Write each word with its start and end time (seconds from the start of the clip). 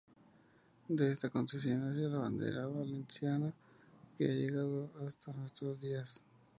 De 0.89 1.11
esta 1.11 1.29
concesión 1.29 1.81
nació 1.87 2.09
la 2.09 2.17
bandera 2.17 2.65
valenciana 2.65 3.53
que 4.17 4.25
ha 4.25 4.33
llegado 4.33 4.89
hasta 5.07 5.31
nuestros 5.31 5.79
días. 5.79 6.23